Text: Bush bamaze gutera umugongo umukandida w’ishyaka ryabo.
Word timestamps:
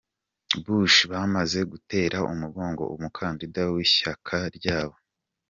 Bush 0.65 0.97
bamaze 1.11 1.59
gutera 1.71 2.17
umugongo 2.33 2.83
umukandida 2.95 3.61
w’ishyaka 3.73 4.37
ryabo. 4.57 4.95